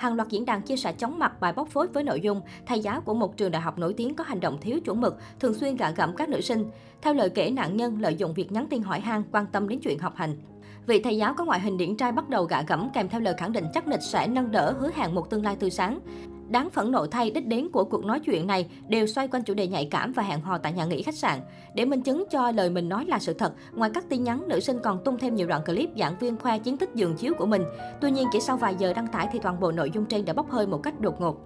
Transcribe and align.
hàng 0.00 0.14
loạt 0.14 0.28
diễn 0.28 0.44
đàn 0.44 0.62
chia 0.62 0.76
sẻ 0.76 0.92
chóng 0.92 1.18
mặt 1.18 1.40
bài 1.40 1.52
bóc 1.52 1.68
phốt 1.68 1.88
với 1.92 2.04
nội 2.04 2.20
dung 2.20 2.40
thầy 2.66 2.80
giáo 2.80 3.00
của 3.00 3.14
một 3.14 3.36
trường 3.36 3.50
đại 3.50 3.62
học 3.62 3.78
nổi 3.78 3.94
tiếng 3.96 4.14
có 4.14 4.24
hành 4.24 4.40
động 4.40 4.58
thiếu 4.60 4.80
chuẩn 4.80 5.00
mực, 5.00 5.16
thường 5.40 5.54
xuyên 5.54 5.76
gạ 5.76 5.90
gẫm 5.90 6.16
các 6.16 6.28
nữ 6.28 6.40
sinh. 6.40 6.70
Theo 7.02 7.14
lời 7.14 7.30
kể 7.30 7.50
nạn 7.50 7.76
nhân 7.76 8.00
lợi 8.00 8.14
dụng 8.14 8.34
việc 8.34 8.52
nhắn 8.52 8.66
tin 8.70 8.82
hỏi 8.82 9.00
han 9.00 9.22
quan 9.32 9.46
tâm 9.52 9.68
đến 9.68 9.78
chuyện 9.82 9.98
học 9.98 10.16
hành. 10.16 10.36
Vị 10.86 11.00
thầy 11.04 11.16
giáo 11.16 11.34
có 11.34 11.44
ngoại 11.44 11.60
hình 11.60 11.76
điển 11.76 11.96
trai 11.96 12.12
bắt 12.12 12.28
đầu 12.28 12.44
gạ 12.44 12.62
gẫm 12.66 12.90
kèm 12.94 13.08
theo 13.08 13.20
lời 13.20 13.34
khẳng 13.38 13.52
định 13.52 13.64
chắc 13.74 13.86
nịch 13.88 14.02
sẽ 14.02 14.26
nâng 14.26 14.50
đỡ 14.50 14.74
hứa 14.78 14.90
hẹn 14.94 15.14
một 15.14 15.30
tương 15.30 15.44
lai 15.44 15.56
tươi 15.56 15.70
sáng. 15.70 16.00
Đáng 16.50 16.70
phẫn 16.70 16.90
nộ 16.90 17.06
thay, 17.06 17.30
đích 17.30 17.46
đến 17.46 17.68
của 17.72 17.84
cuộc 17.84 18.04
nói 18.04 18.20
chuyện 18.20 18.46
này 18.46 18.66
đều 18.88 19.06
xoay 19.06 19.28
quanh 19.28 19.42
chủ 19.42 19.54
đề 19.54 19.66
nhạy 19.66 19.88
cảm 19.90 20.12
và 20.12 20.22
hẹn 20.22 20.40
hò 20.40 20.58
tại 20.58 20.72
nhà 20.72 20.84
nghỉ 20.84 21.02
khách 21.02 21.16
sạn. 21.16 21.40
Để 21.74 21.84
minh 21.84 22.02
chứng 22.02 22.24
cho 22.30 22.50
lời 22.50 22.70
mình 22.70 22.88
nói 22.88 23.06
là 23.06 23.18
sự 23.18 23.32
thật, 23.32 23.52
ngoài 23.72 23.90
các 23.94 24.04
tin 24.08 24.24
nhắn, 24.24 24.48
nữ 24.48 24.60
sinh 24.60 24.78
còn 24.82 25.04
tung 25.04 25.18
thêm 25.18 25.34
nhiều 25.34 25.46
đoạn 25.46 25.64
clip 25.64 25.90
giảng 25.98 26.18
viên 26.18 26.36
khoe 26.36 26.58
chiến 26.58 26.76
tích 26.76 26.90
giường 26.94 27.16
chiếu 27.16 27.34
của 27.38 27.46
mình. 27.46 27.62
Tuy 28.00 28.10
nhiên, 28.10 28.28
chỉ 28.32 28.40
sau 28.40 28.56
vài 28.56 28.74
giờ 28.78 28.92
đăng 28.92 29.06
tải 29.06 29.28
thì 29.32 29.38
toàn 29.38 29.60
bộ 29.60 29.72
nội 29.72 29.90
dung 29.94 30.04
trên 30.04 30.24
đã 30.24 30.32
bốc 30.32 30.50
hơi 30.50 30.66
một 30.66 30.82
cách 30.82 31.00
đột 31.00 31.20
ngột. 31.20 31.40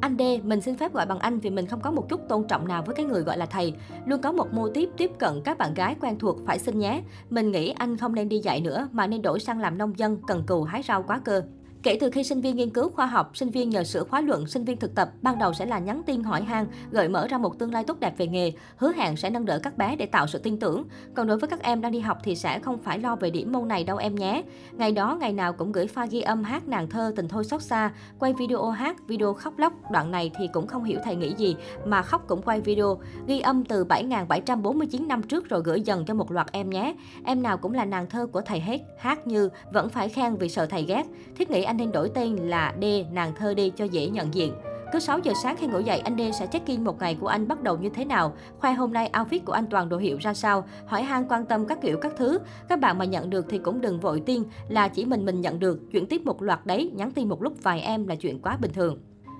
Anh 0.00 0.16
D, 0.18 0.22
mình 0.44 0.60
xin 0.60 0.76
phép 0.76 0.92
gọi 0.92 1.06
bằng 1.06 1.18
anh 1.18 1.38
vì 1.38 1.50
mình 1.50 1.66
không 1.66 1.80
có 1.80 1.90
một 1.90 2.08
chút 2.08 2.20
tôn 2.28 2.44
trọng 2.48 2.68
nào 2.68 2.82
với 2.86 2.94
cái 2.94 3.06
người 3.06 3.22
gọi 3.22 3.38
là 3.38 3.46
thầy. 3.46 3.74
Luôn 4.06 4.20
có 4.20 4.32
một 4.32 4.52
mô 4.52 4.68
tiếp 4.68 4.90
tiếp 4.96 5.10
cận 5.18 5.42
các 5.44 5.58
bạn 5.58 5.74
gái 5.74 5.96
quen 6.00 6.18
thuộc 6.18 6.38
phải 6.46 6.58
xin 6.58 6.78
nhé. 6.78 7.02
Mình 7.30 7.50
nghĩ 7.50 7.70
anh 7.70 7.96
không 7.96 8.14
nên 8.14 8.28
đi 8.28 8.38
dạy 8.38 8.60
nữa 8.60 8.88
mà 8.92 9.06
nên 9.06 9.22
đổi 9.22 9.40
sang 9.40 9.60
làm 9.60 9.78
nông 9.78 9.98
dân, 9.98 10.18
cần 10.26 10.42
cù 10.46 10.62
hái 10.62 10.82
rau 10.82 11.02
quá 11.02 11.20
cơ. 11.24 11.42
Kể 11.84 11.96
từ 12.00 12.10
khi 12.10 12.24
sinh 12.24 12.40
viên 12.40 12.56
nghiên 12.56 12.70
cứu 12.70 12.88
khoa 12.90 13.06
học, 13.06 13.36
sinh 13.36 13.50
viên 13.50 13.70
nhờ 13.70 13.84
sửa 13.84 14.04
khóa 14.04 14.20
luận, 14.20 14.46
sinh 14.46 14.64
viên 14.64 14.76
thực 14.76 14.94
tập, 14.94 15.10
ban 15.22 15.38
đầu 15.38 15.52
sẽ 15.54 15.66
là 15.66 15.78
nhắn 15.78 16.02
tin 16.06 16.22
hỏi 16.22 16.42
han, 16.42 16.66
gợi 16.90 17.08
mở 17.08 17.26
ra 17.26 17.38
một 17.38 17.58
tương 17.58 17.72
lai 17.72 17.84
tốt 17.84 18.00
đẹp 18.00 18.14
về 18.18 18.26
nghề, 18.26 18.52
hứa 18.76 18.92
hẹn 18.92 19.16
sẽ 19.16 19.30
nâng 19.30 19.44
đỡ 19.44 19.58
các 19.62 19.78
bé 19.78 19.96
để 19.96 20.06
tạo 20.06 20.26
sự 20.26 20.38
tin 20.38 20.58
tưởng. 20.58 20.84
Còn 21.14 21.26
đối 21.26 21.38
với 21.38 21.50
các 21.50 21.62
em 21.62 21.80
đang 21.80 21.92
đi 21.92 22.00
học 22.00 22.18
thì 22.22 22.36
sẽ 22.36 22.58
không 22.58 22.78
phải 22.78 22.98
lo 22.98 23.16
về 23.16 23.30
điểm 23.30 23.52
môn 23.52 23.68
này 23.68 23.84
đâu 23.84 23.96
em 23.96 24.14
nhé. 24.14 24.42
Ngày 24.72 24.92
đó, 24.92 25.16
ngày 25.20 25.32
nào 25.32 25.52
cũng 25.52 25.72
gửi 25.72 25.86
file 25.94 26.06
ghi 26.10 26.20
âm 26.20 26.44
hát 26.44 26.68
nàng 26.68 26.88
thơ 26.88 27.12
tình 27.16 27.28
thôi 27.28 27.44
xót 27.44 27.62
xa, 27.62 27.92
quay 28.18 28.32
video 28.32 28.70
hát, 28.70 28.96
video 29.08 29.34
khóc 29.34 29.58
lóc. 29.58 29.72
Đoạn 29.92 30.10
này 30.10 30.30
thì 30.38 30.48
cũng 30.52 30.66
không 30.66 30.84
hiểu 30.84 30.98
thầy 31.04 31.16
nghĩ 31.16 31.34
gì, 31.34 31.56
mà 31.86 32.02
khóc 32.02 32.24
cũng 32.28 32.42
quay 32.42 32.60
video. 32.60 32.98
Ghi 33.26 33.40
âm 33.40 33.64
từ 33.64 33.84
7.749 33.84 35.06
năm 35.06 35.22
trước 35.22 35.48
rồi 35.48 35.62
gửi 35.64 35.80
dần 35.80 36.04
cho 36.04 36.14
một 36.14 36.32
loạt 36.32 36.52
em 36.52 36.70
nhé. 36.70 36.94
Em 37.24 37.42
nào 37.42 37.58
cũng 37.58 37.74
là 37.74 37.84
nàng 37.84 38.06
thơ 38.10 38.26
của 38.26 38.40
thầy 38.40 38.60
hết, 38.60 38.80
hát 38.98 39.26
như 39.26 39.48
vẫn 39.72 39.88
phải 39.88 40.08
khen 40.08 40.36
vì 40.36 40.48
sợ 40.48 40.66
thầy 40.66 40.84
ghét. 40.84 41.06
Thiết 41.36 41.50
nghĩ 41.50 41.62
anh 41.62 41.73
anh 41.74 41.78
nên 41.78 41.92
đổi 41.92 42.10
tên 42.14 42.36
là 42.36 42.74
D, 42.80 42.84
nàng 43.12 43.34
thơ 43.34 43.54
đi 43.54 43.70
cho 43.70 43.84
dễ 43.84 44.08
nhận 44.08 44.34
diện. 44.34 44.52
Cứ 44.92 44.98
6 44.98 45.18
giờ 45.18 45.32
sáng 45.42 45.56
khi 45.56 45.66
ngủ 45.66 45.80
dậy, 45.80 45.98
anh 45.98 46.16
D 46.16 46.20
sẽ 46.38 46.46
check-in 46.46 46.84
một 46.84 47.00
ngày 47.00 47.16
của 47.20 47.26
anh 47.26 47.48
bắt 47.48 47.62
đầu 47.62 47.78
như 47.78 47.88
thế 47.88 48.04
nào, 48.04 48.34
khoe 48.58 48.72
hôm 48.72 48.92
nay 48.92 49.10
outfit 49.12 49.40
của 49.44 49.52
anh 49.52 49.66
toàn 49.70 49.88
đồ 49.88 49.96
hiệu 49.96 50.16
ra 50.20 50.34
sao, 50.34 50.64
hỏi 50.86 51.02
han 51.02 51.26
quan 51.28 51.46
tâm 51.46 51.66
các 51.66 51.78
kiểu 51.82 51.98
các 51.98 52.12
thứ. 52.16 52.38
Các 52.68 52.80
bạn 52.80 52.98
mà 52.98 53.04
nhận 53.04 53.30
được 53.30 53.46
thì 53.48 53.58
cũng 53.58 53.80
đừng 53.80 54.00
vội 54.00 54.22
tin 54.26 54.42
là 54.68 54.88
chỉ 54.88 55.04
mình 55.04 55.24
mình 55.24 55.40
nhận 55.40 55.58
được, 55.58 55.90
chuyển 55.92 56.06
tiếp 56.06 56.22
một 56.24 56.42
loạt 56.42 56.66
đấy, 56.66 56.90
nhắn 56.94 57.10
tin 57.10 57.28
một 57.28 57.42
lúc 57.42 57.52
vài 57.62 57.80
em 57.80 58.06
là 58.06 58.14
chuyện 58.14 58.38
quá 58.42 58.56
bình 58.60 58.72
thường. 58.72 58.98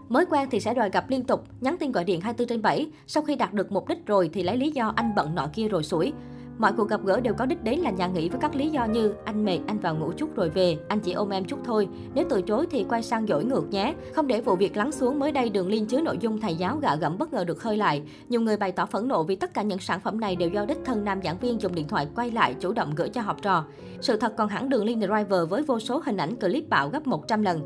Mới 0.08 0.26
quen 0.26 0.48
thì 0.50 0.60
sẽ 0.60 0.74
đòi 0.74 0.90
gặp 0.90 1.10
liên 1.10 1.24
tục, 1.24 1.44
nhắn 1.60 1.76
tin 1.80 1.92
gọi 1.92 2.04
điện 2.04 2.20
24 2.20 2.48
trên 2.48 2.62
7. 2.62 2.86
Sau 3.06 3.22
khi 3.22 3.36
đạt 3.36 3.52
được 3.52 3.72
mục 3.72 3.88
đích 3.88 4.06
rồi 4.06 4.30
thì 4.32 4.42
lấy 4.42 4.56
lý 4.56 4.70
do 4.70 4.92
anh 4.96 5.12
bận 5.16 5.34
nọ 5.34 5.48
kia 5.52 5.68
rồi 5.68 5.82
sủi. 5.82 6.12
Mọi 6.58 6.72
cuộc 6.72 6.88
gặp 6.88 7.00
gỡ 7.04 7.20
đều 7.20 7.34
có 7.34 7.46
đích 7.46 7.64
đến 7.64 7.78
là 7.78 7.90
nhà 7.90 8.06
nghỉ 8.06 8.28
với 8.28 8.40
các 8.40 8.54
lý 8.54 8.68
do 8.68 8.84
như 8.84 9.14
anh 9.24 9.44
mệt, 9.44 9.58
anh 9.66 9.78
vào 9.78 9.94
ngủ 9.94 10.12
chút 10.16 10.36
rồi 10.36 10.50
về, 10.50 10.78
anh 10.88 11.00
chỉ 11.00 11.12
ôm 11.12 11.30
em 11.30 11.44
chút 11.44 11.58
thôi. 11.64 11.88
Nếu 12.14 12.24
từ 12.30 12.42
chối 12.42 12.66
thì 12.70 12.84
quay 12.88 13.02
sang 13.02 13.26
dỗi 13.26 13.44
ngược 13.44 13.70
nhé. 13.70 13.94
Không 14.12 14.26
để 14.26 14.40
vụ 14.40 14.56
việc 14.56 14.76
lắng 14.76 14.92
xuống 14.92 15.18
mới 15.18 15.32
đây 15.32 15.50
đường 15.50 15.68
liên 15.68 15.86
chứa 15.86 16.00
nội 16.00 16.18
dung 16.20 16.40
thầy 16.40 16.54
giáo 16.54 16.76
gạ 16.76 16.96
gẫm 16.96 17.18
bất 17.18 17.32
ngờ 17.32 17.44
được 17.44 17.58
khơi 17.58 17.76
lại. 17.76 18.02
Nhiều 18.28 18.40
người 18.40 18.56
bày 18.56 18.72
tỏ 18.72 18.86
phẫn 18.86 19.08
nộ 19.08 19.22
vì 19.22 19.36
tất 19.36 19.54
cả 19.54 19.62
những 19.62 19.78
sản 19.78 20.00
phẩm 20.00 20.20
này 20.20 20.36
đều 20.36 20.48
do 20.48 20.64
đích 20.64 20.78
thân 20.84 21.04
nam 21.04 21.20
giảng 21.24 21.38
viên 21.38 21.60
dùng 21.60 21.74
điện 21.74 21.88
thoại 21.88 22.08
quay 22.16 22.30
lại 22.30 22.54
chủ 22.60 22.72
động 22.72 22.94
gửi 22.94 23.08
cho 23.08 23.20
học 23.20 23.36
trò. 23.42 23.64
Sự 24.00 24.16
thật 24.16 24.34
còn 24.36 24.48
hẳn 24.48 24.68
đường 24.68 24.84
link 24.84 25.02
driver 25.02 25.48
với 25.48 25.62
vô 25.62 25.80
số 25.80 26.02
hình 26.04 26.16
ảnh 26.16 26.36
clip 26.36 26.68
bạo 26.68 26.88
gấp 26.88 27.06
100 27.06 27.42
lần. 27.42 27.60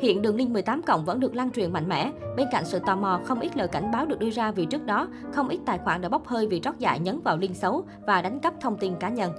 Hiện 0.00 0.22
đường 0.22 0.36
link 0.36 0.50
18 0.50 0.82
cộng 0.82 1.04
vẫn 1.04 1.20
được 1.20 1.34
lan 1.34 1.50
truyền 1.50 1.72
mạnh 1.72 1.88
mẽ. 1.88 2.12
Bên 2.36 2.46
cạnh 2.52 2.64
sự 2.64 2.78
tò 2.86 2.96
mò, 2.96 3.20
không 3.24 3.40
ít 3.40 3.56
lời 3.56 3.68
cảnh 3.68 3.90
báo 3.92 4.06
được 4.06 4.18
đưa 4.18 4.30
ra 4.30 4.50
vì 4.50 4.66
trước 4.66 4.86
đó, 4.86 5.08
không 5.32 5.48
ít 5.48 5.60
tài 5.66 5.78
khoản 5.78 6.00
đã 6.00 6.08
bốc 6.08 6.26
hơi 6.26 6.46
vì 6.46 6.60
trót 6.60 6.78
dại 6.78 7.00
nhấn 7.00 7.20
vào 7.20 7.36
link 7.36 7.56
xấu 7.56 7.84
và 8.06 8.22
đánh 8.22 8.40
cắp 8.40 8.54
thông 8.60 8.76
tin 8.78 8.94
cá 9.00 9.08
nhân. 9.08 9.32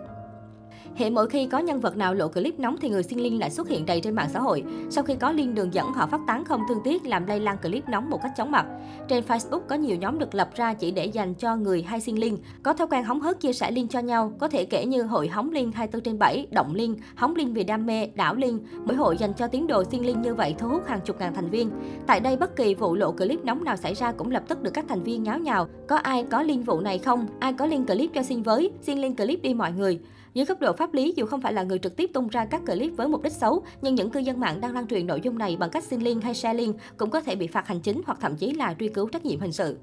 Hệ 0.98 1.10
mỗi 1.10 1.28
khi 1.28 1.46
có 1.46 1.58
nhân 1.60 1.80
vật 1.80 1.98
nào 1.98 2.14
lộ 2.14 2.28
clip 2.28 2.60
nóng 2.60 2.76
thì 2.82 2.90
người 2.90 3.04
xin 3.04 3.20
link 3.20 3.40
lại 3.40 3.50
xuất 3.50 3.70
hiện 3.70 3.86
đầy 3.86 4.02
trên 4.02 4.16
mạng 4.16 4.30
xã 4.34 4.40
hội. 4.40 4.64
Sau 4.90 5.04
khi 5.04 5.16
có 5.16 5.32
link 5.32 5.56
đường 5.56 5.74
dẫn, 5.74 5.94
họ 5.94 6.08
phát 6.08 6.22
tán 6.28 6.46
không 6.46 6.62
thương 6.70 6.82
tiếc 6.84 7.06
làm 7.06 7.28
lây 7.28 7.40
lan 7.40 7.58
clip 7.58 7.90
nóng 7.90 8.10
một 8.10 8.20
cách 8.24 8.32
chóng 8.38 8.52
mặt. 8.52 8.66
Trên 9.08 9.24
Facebook 9.28 9.60
có 9.60 9.76
nhiều 9.76 9.98
nhóm 9.98 10.20
được 10.20 10.36
lập 10.36 10.50
ra 10.56 10.74
chỉ 10.74 10.92
để 10.92 11.06
dành 11.06 11.34
cho 11.34 11.56
người 11.56 11.82
hay 11.82 12.02
xin 12.02 12.16
link. 12.16 12.40
Có 12.64 12.74
thói 12.74 12.88
quen 12.88 13.04
hóng 13.04 13.22
hớt 13.22 13.40
chia 13.40 13.54
sẻ 13.54 13.72
link 13.72 13.92
cho 13.92 14.00
nhau, 14.00 14.34
có 14.40 14.48
thể 14.48 14.66
kể 14.66 14.86
như 14.86 15.04
hội 15.04 15.28
hóng 15.28 15.52
link 15.52 15.76
24 15.76 16.02
trên 16.02 16.20
7, 16.20 16.48
động 16.52 16.76
link, 16.76 16.98
hóng 17.16 17.36
link 17.36 17.56
vì 17.56 17.64
đam 17.64 17.86
mê, 17.86 18.08
đảo 18.16 18.36
link. 18.36 18.62
Mỗi 18.86 18.96
hội 18.96 19.18
dành 19.18 19.34
cho 19.34 19.48
tiến 19.48 19.68
đồ 19.68 19.84
xin 19.84 20.04
link 20.04 20.18
như 20.18 20.34
vậy 20.36 20.56
thu 20.58 20.70
hút 20.70 20.88
hàng 20.88 21.02
chục 21.06 21.20
ngàn 21.20 21.34
thành 21.34 21.50
viên. 21.50 21.72
Tại 22.08 22.20
đây 22.20 22.38
bất 22.38 22.56
kỳ 22.56 22.76
vụ 22.76 22.96
lộ 22.96 23.12
clip 23.12 23.46
nóng 23.46 23.64
nào 23.64 23.76
xảy 23.76 23.94
ra 23.94 24.12
cũng 24.12 24.32
lập 24.32 24.44
tức 24.48 24.64
được 24.64 24.72
các 24.74 24.86
thành 24.90 25.04
viên 25.04 25.24
nháo 25.24 25.40
nhào. 25.40 25.68
Có 25.88 25.96
ai 25.96 26.26
có 26.32 26.42
link 26.42 26.66
vụ 26.66 26.80
này 26.80 27.00
không? 27.00 27.28
Ai 27.40 27.54
có 27.54 27.66
link 27.66 27.88
clip 27.88 28.14
cho 28.14 28.24
xin 28.24 28.44
với? 28.44 28.72
Xin 28.82 28.98
link 28.98 29.18
clip 29.18 29.42
đi 29.42 29.54
mọi 29.54 29.72
người. 29.72 30.00
Dưới 30.38 30.46
góc 30.46 30.60
độ 30.60 30.74
pháp 30.74 30.94
lý, 30.94 31.14
dù 31.16 31.26
không 31.26 31.42
phải 31.42 31.54
là 31.54 31.64
người 31.64 31.80
trực 31.80 31.96
tiếp 31.96 32.10
tung 32.14 32.28
ra 32.28 32.46
các 32.46 32.62
clip 32.66 32.92
với 32.98 33.08
mục 33.08 33.24
đích 33.24 33.34
xấu, 33.34 33.64
nhưng 33.82 33.96
những 33.96 34.10
cư 34.10 34.20
dân 34.20 34.40
mạng 34.40 34.62
đang 34.62 34.74
lan 34.74 34.88
truyền 34.88 35.08
nội 35.08 35.22
dung 35.24 35.38
này 35.38 35.58
bằng 35.60 35.70
cách 35.70 35.84
xin 35.84 36.02
link 36.02 36.24
hay 36.24 36.34
share 36.34 36.60
link 36.60 36.76
cũng 36.98 37.10
có 37.10 37.22
thể 37.22 37.36
bị 37.36 37.48
phạt 37.48 37.68
hành 37.68 37.80
chính 37.80 38.02
hoặc 38.06 38.18
thậm 38.22 38.36
chí 38.36 38.52
là 38.52 38.76
truy 38.80 38.88
cứu 38.88 39.10
trách 39.10 39.26
nhiệm 39.26 39.40
hình 39.40 39.52
sự. 39.52 39.78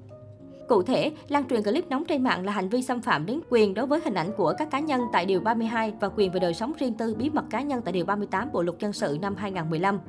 Cụ 0.67 0.83
thể, 0.83 1.11
lan 1.27 1.47
truyền 1.49 1.63
clip 1.63 1.89
nóng 1.89 2.05
trên 2.05 2.23
mạng 2.23 2.45
là 2.45 2.51
hành 2.51 2.69
vi 2.69 2.81
xâm 2.81 3.01
phạm 3.01 3.25
đến 3.25 3.39
quyền 3.49 3.73
đối 3.73 3.85
với 3.85 3.99
hình 4.03 4.13
ảnh 4.13 4.31
của 4.37 4.53
các 4.57 4.71
cá 4.71 4.79
nhân 4.79 5.01
tại 5.13 5.25
Điều 5.25 5.39
32 5.39 5.93
và 5.99 6.09
quyền 6.15 6.31
về 6.31 6.39
đời 6.39 6.53
sống 6.53 6.73
riêng 6.79 6.93
tư 6.93 7.15
bí 7.15 7.29
mật 7.29 7.45
cá 7.49 7.61
nhân 7.61 7.81
tại 7.85 7.91
Điều 7.91 8.05
38 8.05 8.49
Bộ 8.53 8.61
Luật 8.61 8.79
Dân 8.79 8.93
sự 8.93 9.17
năm 9.21 9.35
2015. 9.35 9.99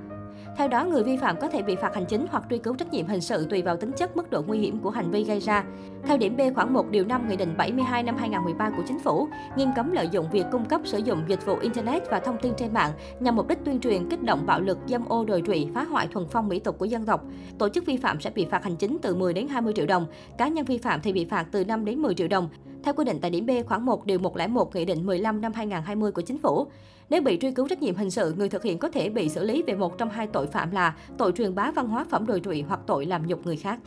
Theo 0.57 0.69
đó, 0.69 0.85
người 0.85 1.03
vi 1.03 1.17
phạm 1.17 1.37
có 1.41 1.49
thể 1.49 1.63
bị 1.63 1.77
phạt 1.77 1.95
hành 1.95 2.07
chính 2.07 2.27
hoặc 2.31 2.45
truy 2.51 2.59
cứu 2.59 2.75
trách 2.75 2.93
nhiệm 2.93 3.07
hình 3.07 3.21
sự 3.21 3.47
tùy 3.51 3.63
vào 3.63 3.77
tính 3.77 3.93
chất 3.93 4.17
mức 4.17 4.31
độ 4.31 4.43
nguy 4.47 4.59
hiểm 4.59 4.81
của 4.81 4.91
hành 4.91 5.11
vi 5.11 5.25
gây 5.25 5.41
ra. 5.41 5.65
Theo 6.03 6.17
điểm 6.17 6.37
B 6.37 6.41
khoảng 6.55 6.73
1 6.73 6.91
điều 6.91 7.05
5 7.05 7.29
Nghị 7.29 7.37
định 7.37 7.55
72 7.57 8.03
năm 8.03 8.17
2013 8.17 8.71
của 8.71 8.83
Chính 8.89 8.99
phủ, 8.99 9.29
nghiêm 9.57 9.69
cấm 9.77 9.93
lợi 9.93 10.09
dụng 10.13 10.27
việc 10.33 10.47
cung 10.53 10.65
cấp 10.65 10.81
sử 10.85 10.99
dụng 10.99 11.23
dịch 11.29 11.47
vụ 11.47 11.57
internet 11.57 12.11
và 12.11 12.21
thông 12.21 12.37
tin 12.43 12.53
trên 12.57 12.75
mạng 12.75 12.91
nhằm 13.21 13.37
mục 13.37 13.49
đích 13.49 13.59
tuyên 13.65 13.81
truyền, 13.81 14.11
kích 14.11 14.23
động 14.23 14.47
bạo 14.47 14.61
lực, 14.61 14.79
dâm 14.87 15.05
ô 15.09 15.25
đồi 15.25 15.43
trụy, 15.47 15.69
phá 15.75 15.85
hoại 15.85 16.07
thuần 16.07 16.27
phong 16.31 16.49
mỹ 16.49 16.59
tục 16.59 16.79
của 16.79 16.85
dân 16.85 17.07
tộc. 17.07 17.25
Tổ 17.59 17.69
chức 17.69 17.87
vi 17.87 17.97
phạm 17.97 18.21
sẽ 18.21 18.31
bị 18.31 18.47
phạt 18.51 18.65
hành 18.65 18.77
chính 18.77 18.99
từ 19.03 19.15
10 19.15 19.33
đến 19.33 19.49
20 19.49 19.73
triệu 19.77 19.87
đồng, 19.87 20.07
cá 20.39 20.49
nhân 20.49 20.65
vi 20.65 20.79
phạm 20.79 21.01
thì 21.03 21.13
bị 21.13 21.25
phạt 21.25 21.47
từ 21.53 21.65
5 21.65 21.85
đến 21.85 21.99
10 21.99 22.15
triệu 22.15 22.29
đồng. 22.29 22.49
Theo 22.87 22.95
quy 22.95 23.05
định 23.05 23.19
tại 23.21 23.31
điểm 23.31 23.47
B 23.47 23.51
khoảng 23.67 23.87
1 23.87 24.07
điều 24.07 24.19
101 24.19 24.77
Nghị 24.77 24.85
định 24.85 25.07
15 25.07 25.41
năm 25.41 25.53
2020 25.53 26.13
của 26.13 26.23
Chính 26.23 26.39
phủ, 26.39 26.67
nếu 27.11 27.23
bị 27.23 27.39
truy 27.41 27.51
cứu 27.51 27.69
trách 27.69 27.83
nhiệm 27.83 27.95
hình 27.95 28.11
sự, 28.11 28.35
người 28.39 28.49
thực 28.49 28.63
hiện 28.63 28.79
có 28.79 28.89
thể 28.89 29.09
bị 29.09 29.29
xử 29.29 29.45
lý 29.45 29.63
về 29.63 29.75
một 29.75 29.99
trong 29.99 30.11
hai 30.11 30.27
tội 30.27 30.47
phạm 30.47 30.71
là 30.71 30.97
tội 31.19 31.33
truyền 31.33 31.55
bá 31.55 31.71
văn 31.71 31.89
hóa 31.89 32.07
phẩm 32.11 32.27
đồi 32.27 32.41
trụy 32.45 32.63
hoặc 32.63 32.81
tội 32.87 33.07
làm 33.07 33.27
nhục 33.27 33.47
người 33.47 33.57
khác. 33.57 33.79